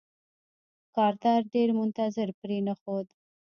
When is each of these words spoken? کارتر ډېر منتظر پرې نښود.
کارتر 0.95 1.39
ډېر 1.53 1.69
منتظر 1.79 2.27
پرې 2.39 2.57
نښود. 2.65 3.07